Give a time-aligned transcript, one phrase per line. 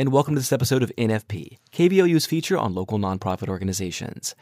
[0.00, 4.34] and welcome to this episode of NFP, KVLU's feature on local nonprofit organizations.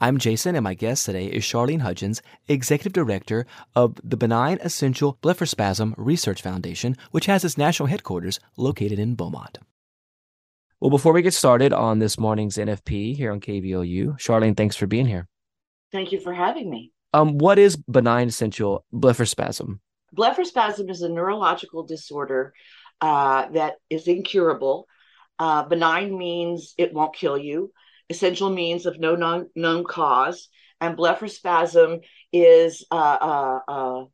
[0.00, 3.46] I'm Jason, and my guest today is Charlene Hudgens, Executive Director
[3.76, 9.58] of the Benign Essential Blepharospasm Research Foundation, which has its national headquarters located in Beaumont.
[10.80, 14.88] Well, before we get started on this morning's NFP here on KVOU, Charlene, thanks for
[14.88, 15.28] being here.
[15.92, 16.90] Thank you for having me.
[17.12, 19.78] Um, what is benign essential blepharospasm?
[20.16, 22.52] Blepharospasm is a neurological disorder
[23.00, 24.88] uh, that is incurable.
[25.38, 27.72] Uh, benign means it won't kill you.
[28.10, 30.48] Essential means of no non- known cause.
[30.80, 32.02] And blepharospasm
[32.32, 34.06] is a, a, a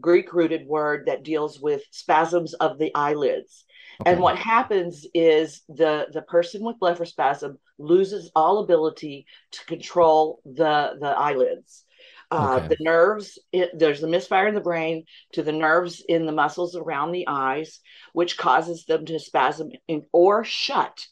[0.00, 3.64] Greek rooted word that deals with spasms of the eyelids.
[4.00, 4.12] Okay.
[4.12, 10.96] And what happens is the, the person with blepharospasm loses all ability to control the,
[11.00, 11.84] the eyelids.
[12.30, 12.68] Uh, okay.
[12.68, 16.76] The nerves, it, there's a misfire in the brain to the nerves in the muscles
[16.76, 17.80] around the eyes,
[18.12, 21.06] which causes them to spasm in, or shut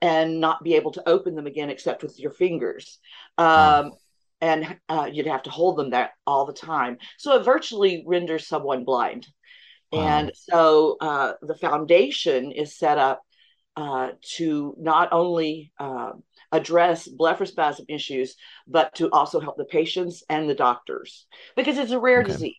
[0.00, 2.98] and not be able to open them again except with your fingers.
[3.38, 3.92] Um,
[4.42, 6.96] And uh, you'd have to hold them there all the time.
[7.18, 9.28] So it virtually renders someone blind.
[9.92, 10.00] Wow.
[10.00, 13.20] And so uh, the foundation is set up
[13.76, 16.12] uh, to not only uh,
[16.52, 21.98] address blepharospasm issues, but to also help the patients and the doctors because it's a
[21.98, 22.32] rare okay.
[22.32, 22.56] disease.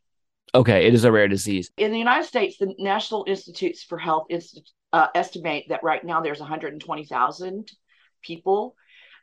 [0.54, 1.72] Okay, it is a rare disease.
[1.78, 4.28] In the United States, the National Institutes for Health
[4.92, 7.72] uh, estimate that right now there's 120,000
[8.22, 8.76] people,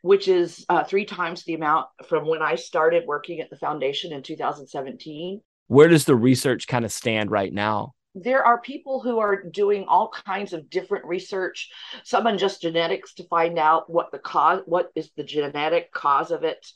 [0.03, 4.13] which is uh, three times the amount from when I started working at the foundation
[4.13, 5.43] in 2017.
[5.67, 7.95] Where does the research kind of stand right now?
[8.14, 11.70] There are people who are doing all kinds of different research
[12.05, 16.31] some on just genetics to find out what the cause what is the genetic cause
[16.31, 16.67] of it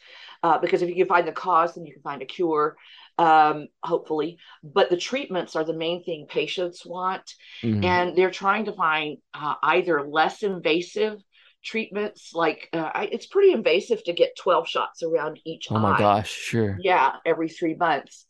[0.42, 2.77] uh, because if you can find the cause then you can find a cure
[3.19, 7.84] um, hopefully but the treatments are the main thing patients want mm-hmm.
[7.84, 11.19] and they're trying to find uh, either less invasive
[11.64, 15.77] treatments like uh, I, it's pretty invasive to get 12 shots around each eye.
[15.77, 18.27] oh my gosh sure yeah every three months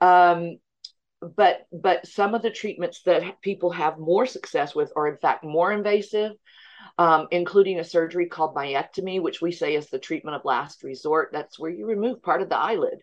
[0.00, 0.58] um,
[1.36, 5.44] but but some of the treatments that people have more success with are in fact
[5.44, 6.32] more invasive
[6.98, 11.30] um, including a surgery called myectomy which we say is the treatment of last resort.
[11.32, 13.00] That's where you remove part of the eyelid.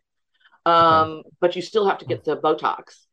[0.66, 3.06] Um, but you still have to get the botox.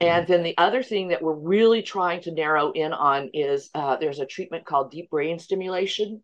[0.00, 3.96] And then the other thing that we're really trying to narrow in on is uh,
[3.96, 6.22] there's a treatment called deep brain stimulation.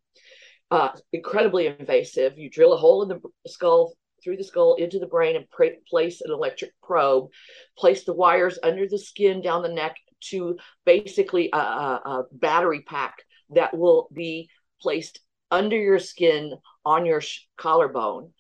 [0.71, 2.37] Uh, incredibly invasive.
[2.37, 5.47] You drill a hole in the skull through the skull into the brain and
[5.89, 7.29] place an electric probe,
[7.77, 12.83] place the wires under the skin down the neck to basically a, a, a battery
[12.83, 13.17] pack
[13.51, 14.49] that will be
[14.81, 15.21] placed
[15.51, 16.55] under your skin
[16.85, 18.33] on your sh- collarbone.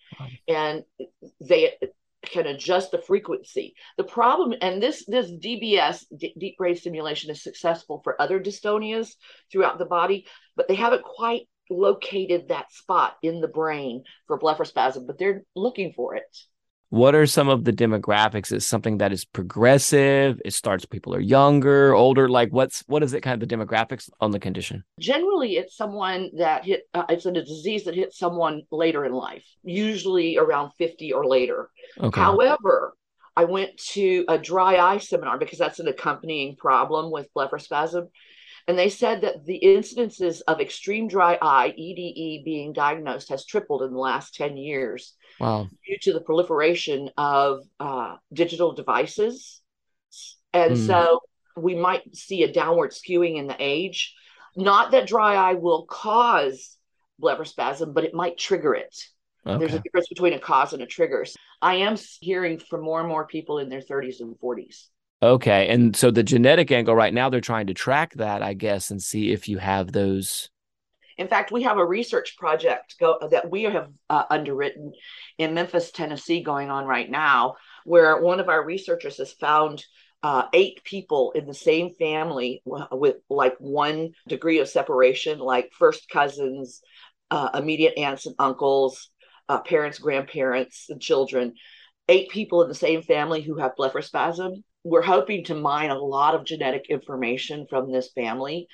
[0.48, 0.84] And
[1.40, 1.74] they
[2.22, 3.74] can adjust the frequency.
[3.96, 9.14] The problem, and this this DBS d- deep brain stimulation is successful for other dystonias
[9.50, 10.26] throughout the body,
[10.56, 15.92] but they haven't quite located that spot in the brain for blepharospasm, but they're looking
[15.92, 16.36] for it.
[16.90, 18.52] What are some of the demographics?
[18.52, 20.40] Is something that is progressive?
[20.44, 22.28] It starts people are younger, older.
[22.28, 24.82] Like what's what is it kind of the demographics on the condition?
[24.98, 26.88] Generally, it's someone that hit.
[26.92, 31.70] Uh, it's a disease that hits someone later in life, usually around fifty or later.
[32.00, 32.20] Okay.
[32.20, 32.94] However,
[33.36, 38.08] I went to a dry eye seminar because that's an accompanying problem with blepharospasm.
[38.68, 43.82] And they said that the incidences of extreme dry eye, EDE, being diagnosed has tripled
[43.82, 45.14] in the last 10 years.
[45.38, 45.68] Wow.
[45.86, 49.60] Due to the proliferation of uh, digital devices.
[50.52, 50.86] And mm.
[50.86, 51.20] so
[51.56, 54.14] we might see a downward skewing in the age.
[54.56, 56.76] Not that dry eye will cause
[57.20, 58.96] blepharospasm, but it might trigger it.
[59.46, 59.58] Okay.
[59.58, 61.24] There's a difference between a cause and a trigger.
[61.62, 64.86] I am hearing from more and more people in their 30s and 40s.
[65.22, 65.68] Okay.
[65.68, 69.02] And so the genetic angle right now, they're trying to track that, I guess, and
[69.02, 70.48] see if you have those.
[71.18, 74.92] In fact, we have a research project go, that we have uh, underwritten
[75.36, 79.84] in Memphis, Tennessee, going on right now, where one of our researchers has found
[80.22, 86.08] uh, eight people in the same family with like one degree of separation, like first
[86.08, 86.80] cousins,
[87.30, 89.10] uh, immediate aunts and uncles,
[89.50, 91.52] uh, parents, grandparents, and children.
[92.08, 96.34] Eight people in the same family who have blepharospasm we're hoping to mine a lot
[96.34, 98.66] of genetic information from this family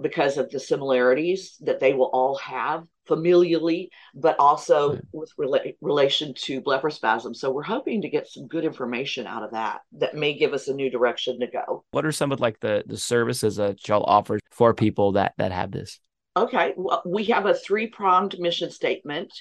[0.00, 5.02] because of the similarities that they will all have familially, but also right.
[5.12, 7.34] with rela- relation to blepharospasm.
[7.34, 10.68] So we're hoping to get some good information out of that that may give us
[10.68, 11.84] a new direction to go.
[11.90, 15.52] What are some of like the the services that y'all offer for people that that
[15.52, 15.98] have this?
[16.36, 19.32] Okay, well, we have a three pronged mission statement.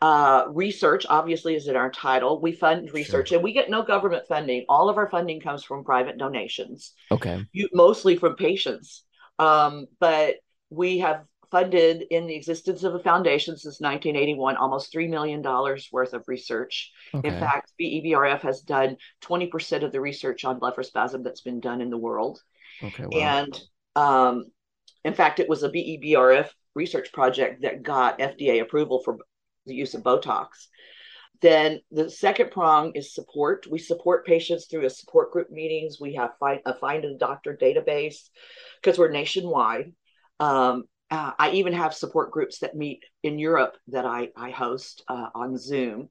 [0.00, 2.40] Uh, research, obviously, is in our title.
[2.40, 3.38] We fund research sure.
[3.38, 4.66] and we get no government funding.
[4.68, 6.92] All of our funding comes from private donations.
[7.10, 7.44] Okay.
[7.52, 9.04] You, mostly from patients.
[9.38, 10.36] Um, but
[10.68, 16.12] we have funded in the existence of a foundation since 1981 almost $3 million worth
[16.12, 16.90] of research.
[17.14, 17.28] Okay.
[17.28, 21.90] In fact, BEBRF has done 20% of the research on blepharospasm that's been done in
[21.90, 22.42] the world.
[22.82, 23.18] Okay, wow.
[23.18, 23.60] And
[23.94, 24.44] um,
[25.04, 29.18] in fact, it was a BEBRF research project that got FDA approval for
[29.66, 30.48] the use of Botox.
[31.40, 33.66] Then the second prong is support.
[33.70, 36.00] We support patients through a support group meetings.
[36.00, 38.30] We have find, a find a doctor database
[38.80, 39.92] because we're nationwide.
[40.40, 45.04] Um, uh, I even have support groups that meet in Europe that I, I host
[45.06, 46.08] uh, on Zoom.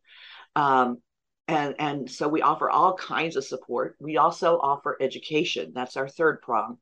[0.56, 1.00] Um,
[1.48, 3.96] and, and so we offer all kinds of support.
[4.00, 5.72] We also offer education.
[5.74, 6.78] That's our third prong.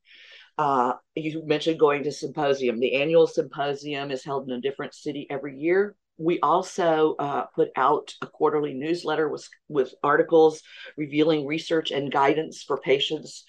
[0.62, 2.80] Uh, you mentioned going to symposium.
[2.80, 5.96] The annual symposium is held in a different city every year.
[6.20, 10.62] We also uh, put out a quarterly newsletter with, with articles
[10.98, 13.44] revealing research and guidance for patients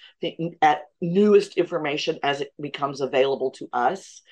[0.63, 4.23] at newest information as it becomes available to us.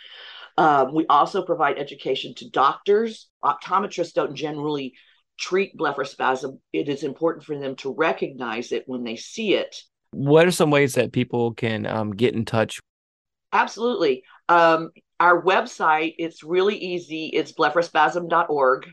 [0.57, 3.29] Um, we also provide education to doctors.
[3.45, 4.95] Optometrists don't generally
[5.39, 6.59] treat blepharospasm.
[6.73, 9.77] It is important for them to recognize it when they see it.
[10.13, 12.81] What are some ways that people can um, get in touch?
[13.53, 14.25] Absolutely.
[14.49, 17.27] Um, our website, it's really easy.
[17.27, 18.87] It's blepharospasm.org.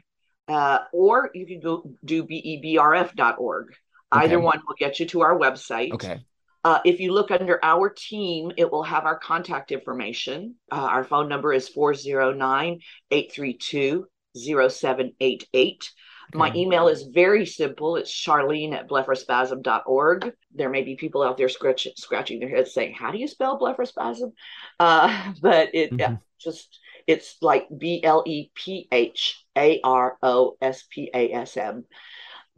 [0.47, 3.67] Uh, or you can go do bebrf.org.
[3.69, 3.75] Okay.
[4.11, 5.91] Either one will get you to our website.
[5.93, 6.19] Okay.
[6.63, 10.55] Uh, if you look under our team, it will have our contact information.
[10.71, 12.79] Uh, our phone number is 409
[13.11, 14.05] 832
[14.35, 15.91] 0788.
[16.29, 16.37] Okay.
[16.37, 17.95] My email is very simple.
[17.95, 20.33] It's charlene at blepharospasm.org.
[20.53, 23.59] There may be people out there scratch, scratching their heads saying, How do you spell
[23.59, 24.33] blepharospasm?
[24.79, 25.99] Uh, but it mm-hmm.
[25.99, 31.31] yeah, just, it's like B L E P H A R O S P A
[31.31, 31.85] S M.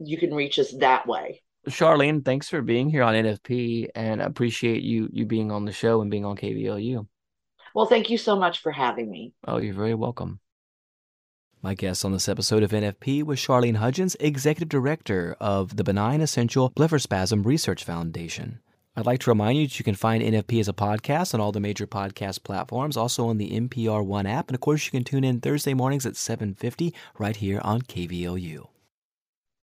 [0.00, 1.42] You can reach us that way.
[1.68, 6.00] Charlene, thanks for being here on NFP and appreciate you you being on the show
[6.00, 7.06] and being on KVLU.
[7.74, 9.32] Well, thank you so much for having me.
[9.46, 10.40] Oh, you're very welcome.
[11.62, 16.22] My guest on this episode of NFP was Charlene Hudgens, Executive Director of the Benign
[16.22, 18.60] Essential Blepharospasm Research Foundation.
[18.96, 21.52] I'd like to remind you that you can find NFP as a podcast on all
[21.52, 25.04] the major podcast platforms, also on the NPR One app, and of course you can
[25.04, 28.68] tune in Thursday mornings at 7:50 right here on KVLU.